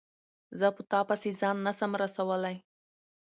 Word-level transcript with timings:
زه 0.59 0.67
په 0.75 0.81
تا 0.91 0.99
پسي 1.07 1.31
ځان 1.39 1.55
نه 1.65 1.71
سم 1.79 1.91
رسولای 2.03 2.55